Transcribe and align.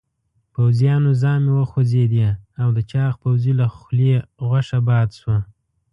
پوځيانو 0.53 1.11
ژامې 1.21 1.51
وخوځېدې 1.55 2.27
او 2.61 2.67
د 2.77 2.79
چاغ 2.91 3.11
پوځي 3.23 3.53
له 3.61 3.65
خولې 3.75 4.13
غوښه 4.47 4.79
باد 4.87 5.09
شوه. 5.19 5.37